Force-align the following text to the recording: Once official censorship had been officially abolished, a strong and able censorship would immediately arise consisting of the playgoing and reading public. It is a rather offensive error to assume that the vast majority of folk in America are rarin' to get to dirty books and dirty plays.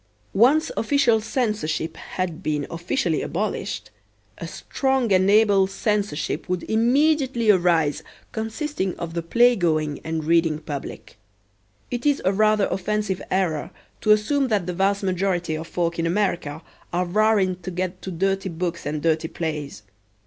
Once 0.33 0.71
official 0.77 1.21
censorship 1.21 1.95
had 1.95 2.41
been 2.41 2.65
officially 2.71 3.21
abolished, 3.21 3.91
a 4.39 4.47
strong 4.47 5.13
and 5.13 5.29
able 5.29 5.67
censorship 5.67 6.49
would 6.49 6.63
immediately 6.63 7.51
arise 7.51 8.01
consisting 8.31 8.97
of 8.97 9.13
the 9.13 9.21
playgoing 9.21 10.01
and 10.03 10.23
reading 10.23 10.57
public. 10.57 11.17
It 11.91 12.07
is 12.07 12.19
a 12.25 12.33
rather 12.33 12.65
offensive 12.71 13.21
error 13.29 13.69
to 14.01 14.09
assume 14.09 14.47
that 14.47 14.65
the 14.65 14.73
vast 14.73 15.03
majority 15.03 15.53
of 15.53 15.67
folk 15.67 15.99
in 15.99 16.07
America 16.07 16.63
are 16.91 17.05
rarin' 17.05 17.57
to 17.61 17.69
get 17.69 18.01
to 18.01 18.09
dirty 18.09 18.49
books 18.49 18.87
and 18.87 19.03
dirty 19.03 19.27
plays. 19.27 19.83